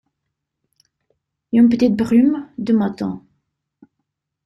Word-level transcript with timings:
Une 1.51 1.69
petite 1.69 1.95
brume 1.95 2.49
de 2.57 2.73
matin. 2.73 3.21